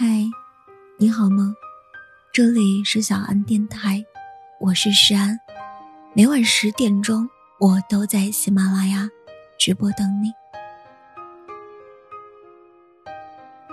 [0.00, 0.30] 嗨，
[0.96, 1.56] 你好吗？
[2.32, 4.04] 这里是小安电台，
[4.60, 5.36] 我是诗安。
[6.14, 7.28] 每晚十点钟，
[7.58, 9.08] 我都在喜马拉雅
[9.58, 10.30] 直播等你。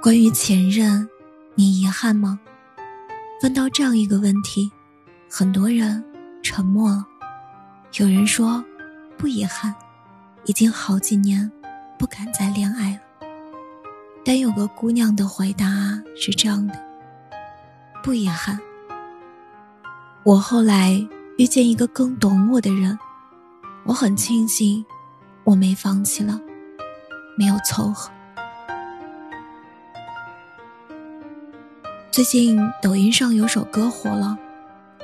[0.00, 1.08] 关于前任，
[1.56, 2.38] 你遗憾吗？
[3.42, 4.70] 问到这样一个问题，
[5.28, 6.04] 很多人
[6.40, 7.04] 沉默了。
[7.98, 8.64] 有人说
[9.18, 9.74] 不遗憾，
[10.44, 11.50] 已经好几年
[11.98, 13.00] 不敢再恋爱了。
[14.24, 15.66] 但有个姑娘的回答
[16.14, 16.74] 是这样的：
[18.02, 18.58] 不遗憾。
[20.22, 21.04] 我后来
[21.38, 22.96] 遇见一个更懂我的人，
[23.84, 24.84] 我很庆幸
[25.42, 26.40] 我没放弃了，
[27.36, 28.10] 没有凑合。
[32.12, 34.38] 最近抖音上有首歌火了，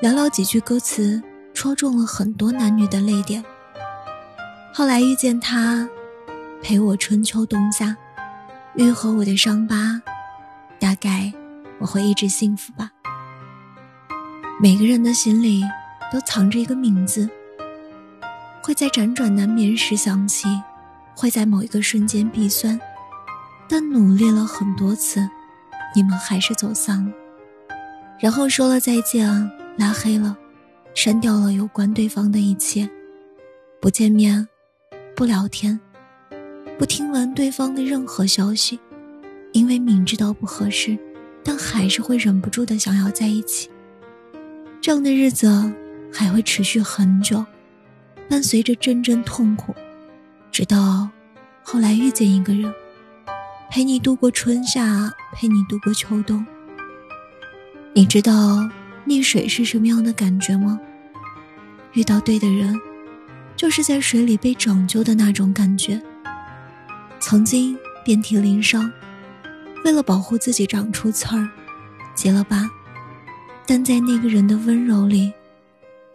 [0.00, 1.20] 寥寥几句歌词
[1.52, 3.44] 戳中了很多男女的泪点。
[4.72, 5.88] 后来遇见他，
[6.62, 7.96] 陪我春秋冬夏。
[8.78, 10.00] 愈合我的伤疤，
[10.78, 11.32] 大概
[11.80, 12.88] 我会一直幸福吧。
[14.62, 15.64] 每个人的心里
[16.12, 17.28] 都藏着一个名字，
[18.62, 20.46] 会在辗转难眠时想起，
[21.12, 22.80] 会在某一个瞬间鼻酸，
[23.68, 25.28] 但努力了很多次，
[25.92, 27.12] 你们还是走散了，
[28.20, 29.28] 然后说了再见，
[29.76, 30.36] 拉黑了，
[30.94, 32.88] 删掉了有关对方的一切，
[33.80, 34.46] 不见面，
[35.16, 35.80] 不聊天。
[36.78, 38.78] 不听闻对方的任何消息，
[39.52, 40.96] 因为明知道不合适，
[41.42, 43.68] 但还是会忍不住的想要在一起。
[44.80, 45.72] 这样的日子
[46.12, 47.44] 还会持续很久，
[48.28, 49.74] 伴随着阵阵痛苦，
[50.52, 51.10] 直到
[51.64, 52.72] 后来遇见一个人，
[53.68, 56.46] 陪你度过春夏，陪你度过秋冬。
[57.92, 58.70] 你知道
[59.04, 60.78] 溺水是什么样的感觉吗？
[61.94, 62.80] 遇到对的人，
[63.56, 66.00] 就是在水里被拯救的那种感觉。
[67.20, 68.90] 曾经遍体鳞伤，
[69.84, 71.48] 为了保护自己长出刺儿，
[72.14, 72.70] 结了疤，
[73.66, 75.32] 但在那个人的温柔里，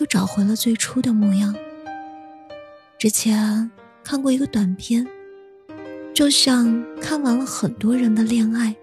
[0.00, 1.54] 又找回了最初的模样。
[2.98, 3.70] 之前
[4.02, 5.06] 看过一个短片，
[6.12, 8.74] 就像看完了很多人的恋爱，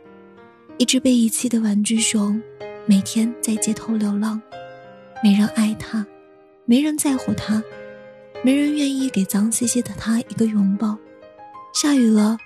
[0.78, 2.42] 一只被遗弃的玩具熊，
[2.86, 4.42] 每天在街头流浪，
[5.22, 6.06] 没人爱他，
[6.64, 7.62] 没人在乎他，
[8.42, 10.98] 没人愿意给脏兮兮的他一个拥抱。
[11.76, 12.38] 下雨了，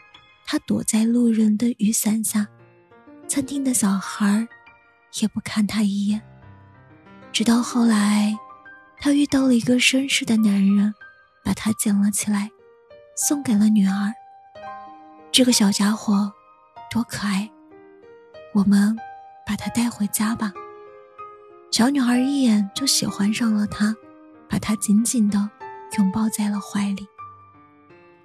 [0.44, 2.48] 他躲在路人的雨伞下，
[3.28, 4.48] 餐厅的小孩
[5.22, 6.20] 也不看他一眼。
[7.32, 8.36] 直到后来，
[9.00, 10.96] 他遇到了一个绅士的男人，
[11.44, 12.50] 把他捡了起来，
[13.16, 14.12] 送给了女儿。
[15.32, 16.34] 这个小家伙
[16.90, 17.48] 多可爱，
[18.56, 18.98] 我们
[19.46, 20.52] 把他带回家吧。
[21.70, 23.96] 小女孩一眼就喜欢上了他，
[24.50, 25.52] 把他紧紧的
[26.00, 27.08] 拥抱在了怀里。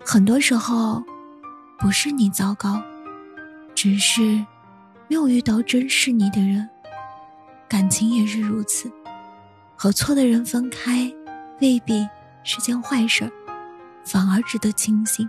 [0.07, 1.03] 很多时候，
[1.79, 2.81] 不是你糟糕，
[3.75, 4.21] 只是
[5.09, 6.69] 没有遇到珍视你的人。
[7.67, 8.93] 感情也是如此，
[9.75, 11.11] 和错的人分开，
[11.61, 12.07] 未必
[12.45, 13.33] 是件坏事，
[14.05, 15.29] 反而值得庆幸。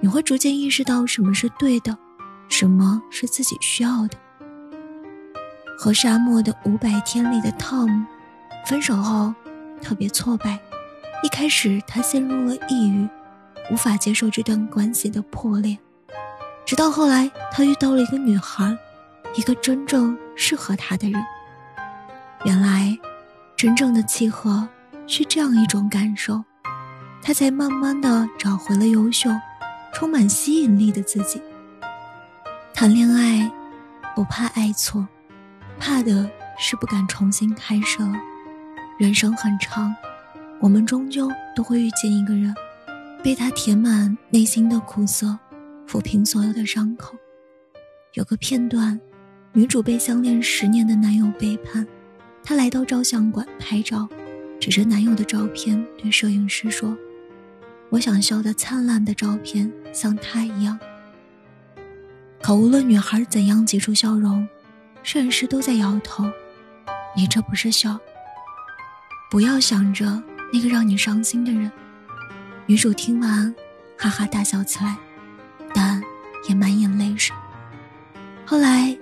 [0.00, 1.96] 你会逐渐意识到什么是对的，
[2.48, 4.18] 什么是自己需要的。
[5.78, 8.04] 和沙漠的五百天里的 Tom
[8.66, 9.32] 分手后，
[9.80, 10.58] 特别挫败。
[11.22, 13.08] 一开始，他陷入了抑郁。
[13.70, 15.78] 无法接受这段关系的破裂，
[16.66, 18.76] 直到后来，他遇到了一个女孩，
[19.34, 21.22] 一个真正适合他的人。
[22.44, 22.98] 原来，
[23.56, 24.68] 真正的契合
[25.06, 26.42] 是这样一种感受，
[27.22, 29.30] 他才慢慢的找回了优秀、
[29.94, 31.40] 充满吸引力的自己。
[32.74, 33.50] 谈恋爱，
[34.14, 35.06] 不怕爱错，
[35.78, 38.12] 怕的是不敢重新开始了。
[38.98, 39.94] 人生很长，
[40.60, 42.54] 我们终究都会遇见一个人。
[43.22, 45.38] 被他填满内心的苦涩，
[45.86, 47.16] 抚平所有的伤口。
[48.14, 49.00] 有个片段，
[49.52, 51.86] 女主被相恋十年的男友背叛，
[52.42, 54.08] 她来到照相馆拍照，
[54.58, 56.96] 指着男友的照片对摄影师说
[57.90, 60.76] ：“我想笑得灿烂的照片像他一样。”
[62.42, 64.46] 可无论女孩怎样挤出笑容，
[65.04, 66.28] 摄影师都在摇头
[67.16, 67.96] ：“你这不是笑。
[69.30, 70.20] 不要想着
[70.52, 71.70] 那个让你伤心的人。”
[72.66, 73.54] 女主听完，
[73.98, 74.96] 哈哈大笑起来，
[75.74, 76.00] 但
[76.48, 77.34] 也满眼泪水。
[78.46, 78.96] 后来，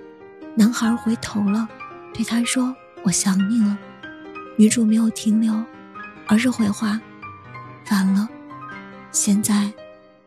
[0.55, 1.67] 男孩回头了，
[2.13, 3.77] 对她说：“我想你了。”
[4.57, 5.53] 女主没有停留，
[6.27, 6.99] 而是回话
[7.85, 8.27] ：“反了，
[9.11, 9.71] 现在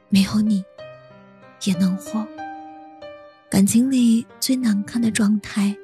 [0.09, 0.65] 没有你，
[1.65, 2.27] 也能活。”
[3.51, 5.77] 感情里最难看的状态，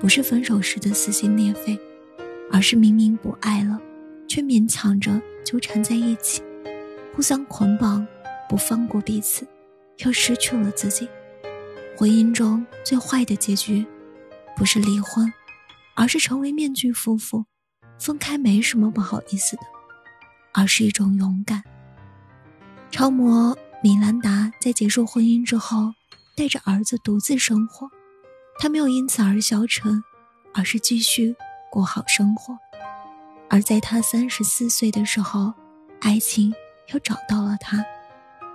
[0.00, 1.78] 不是分手时的撕心裂肺，
[2.52, 3.78] 而是明明不爱了，
[4.26, 6.42] 却勉强着纠缠在一起。
[7.18, 8.06] 互相捆绑，
[8.48, 9.44] 不放过彼此，
[10.04, 11.08] 又失去了自己。
[11.96, 13.84] 婚姻中最坏的结局，
[14.54, 15.28] 不是离婚，
[15.96, 17.44] 而是成为面具夫妇。
[17.98, 19.62] 分开没什么不好意思的，
[20.52, 21.64] 而是一种勇敢。
[22.88, 25.92] 超模米兰达在结束婚姻之后，
[26.36, 27.90] 带着儿子独自生活，
[28.60, 30.04] 她没有因此而消沉，
[30.54, 31.34] 而是继续
[31.68, 32.56] 过好生活。
[33.50, 35.52] 而在她三十四岁的时候，
[36.00, 36.54] 爱情
[36.92, 37.84] 又找到了他。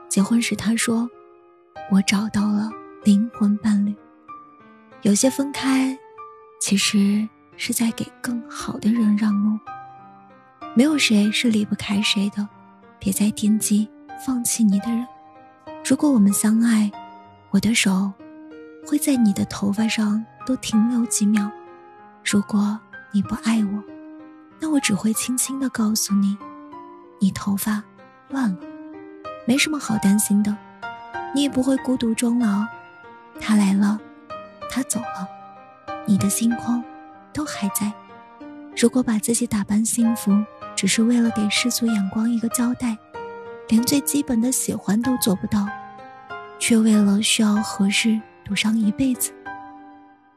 [0.09, 1.09] 结婚时他说
[1.91, 2.69] ：“我找到了
[3.03, 3.95] 灵魂伴侣。”
[5.03, 5.97] 有些分开，
[6.59, 7.27] 其实。
[7.55, 9.59] 是在给更好的人让路。
[10.75, 12.49] 没有谁是离不开谁的，
[12.97, 13.87] 别再惦记
[14.25, 15.05] 放弃你的人。
[15.85, 16.91] 如果我们相爱，
[17.51, 18.11] 我的手
[18.87, 21.47] 会在你的头发上多停留几秒；
[22.25, 22.79] 如果
[23.11, 23.83] 你不爱我，
[24.59, 26.35] 那我只会轻轻地告诉你，
[27.19, 27.83] 你头发
[28.33, 28.57] 乱了，
[29.45, 30.53] 没什么好担心的，
[31.33, 32.65] 你也不会孤独终老。
[33.39, 33.97] 他来了，
[34.69, 35.25] 他走了，
[36.05, 36.83] 你的星空。
[37.33, 37.91] 都还在。
[38.77, 40.31] 如果把自己打扮幸福，
[40.75, 42.95] 只是为了给世俗眼光一个交代，
[43.69, 45.67] 连最基本的喜欢都做不到，
[46.59, 49.33] 却为了需要合适赌上一辈子，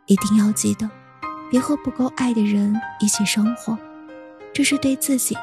[0.07, 0.89] 一定要记得，
[1.51, 3.77] 别和不够爱的人一起生活，
[4.55, 5.37] 这是对自己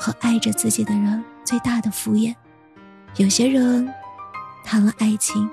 [0.00, 2.34] 和爱着自己的人最大的敷衍。
[3.16, 3.92] 有些人
[4.64, 5.48] 谈了爱情，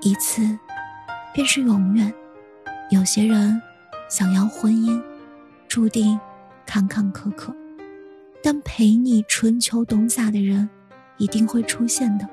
[0.00, 0.58] 一次
[1.32, 2.10] 便是永远；
[2.90, 3.60] 有些人。
[4.08, 5.00] 想要婚姻，
[5.68, 6.18] 注定
[6.66, 7.54] 坎坎坷坷，
[8.42, 10.68] 但陪你春秋冬夏的人
[11.16, 12.28] 一定会出现的。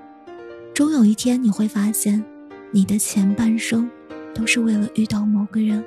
[0.73, 2.25] 终有一天，你会发现，
[2.71, 3.87] 你的前半生
[4.33, 5.85] 都是为了遇到某个人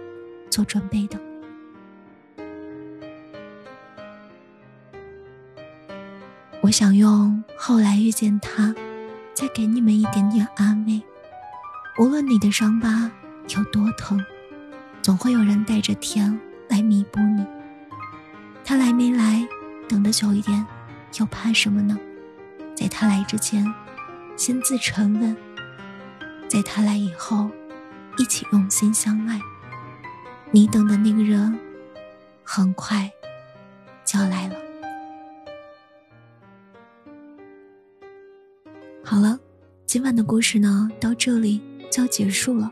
[0.49, 1.19] 做准备的。
[6.62, 8.75] 我想用后来遇见他，
[9.35, 11.03] 再给你们一点点安慰。
[11.99, 13.11] 无论你的伤疤
[13.49, 14.23] 有多疼。
[15.03, 17.45] 总会有人带着甜来弥补你。
[18.62, 19.49] 他来没来，
[19.89, 20.67] 等得久一点，
[21.19, 21.99] 又怕什么呢？
[22.77, 23.65] 在他来之前，
[24.37, 25.35] 先自沉稳；
[26.49, 27.51] 在他来以后，
[28.19, 29.41] 一起用心相爱。
[30.51, 31.59] 你等的那个人，
[32.45, 33.11] 很快
[34.05, 34.55] 就要来了。
[39.11, 39.37] 好了，
[39.87, 41.61] 今晚的故事呢，到这里
[41.91, 42.71] 就要结束了。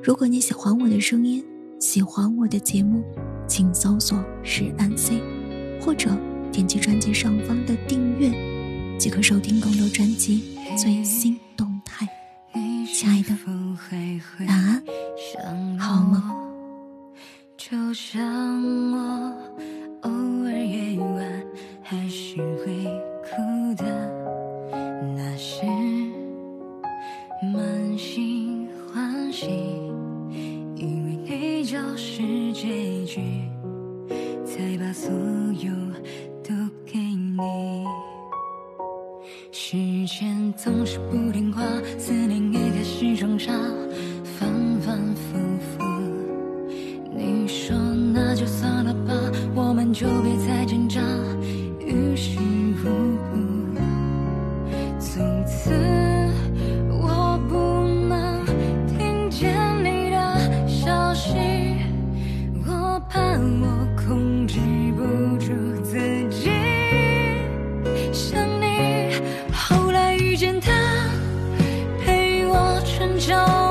[0.00, 1.44] 如果你喜欢我的声音，
[1.80, 3.02] 喜欢我的节目，
[3.48, 5.20] 请搜索“石安 C”，
[5.80, 6.16] 或者
[6.52, 8.30] 点击专辑上方的订阅，
[9.00, 12.06] 即可收听更多专辑最新动态。
[12.94, 13.36] 亲爱的，
[14.38, 14.80] 晚安，
[15.76, 16.22] 好梦。
[27.96, 29.46] 心欢喜
[30.74, 33.20] 以为你就是结局
[34.44, 35.70] 才把所有
[36.42, 36.54] 都
[36.84, 37.84] 给你。
[39.52, 39.76] 时
[40.06, 41.62] 间总是不听话
[41.98, 43.52] 思念也开始装傻
[44.24, 44.48] 反
[44.80, 45.84] 反复复。
[47.16, 47.76] 你说
[48.12, 49.14] 那就算了吧
[49.54, 50.53] 我们就别再
[72.96, 73.63] 春秋。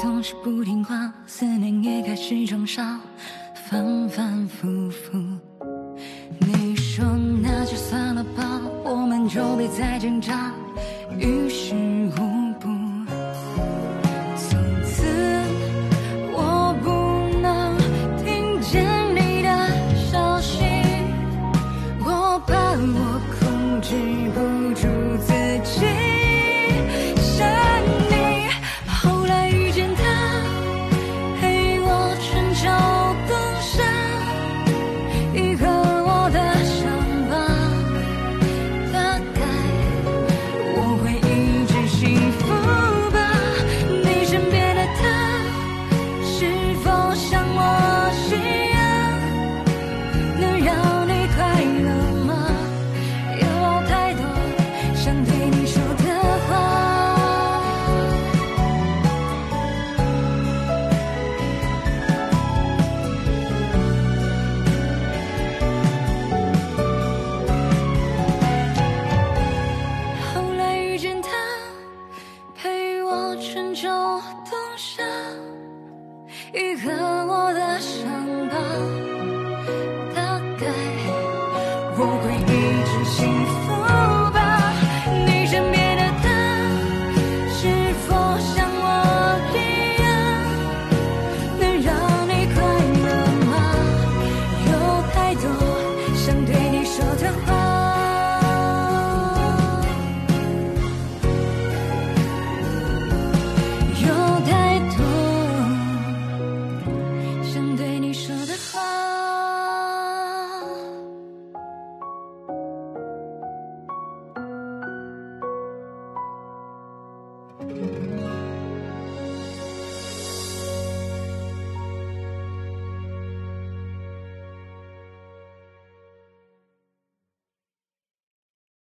[0.00, 3.00] 总是不听话，思念也开始装傻，
[3.68, 5.18] 反反复复。
[6.38, 7.04] 你说
[7.42, 10.52] 那就算了吧，我们就别再挣扎，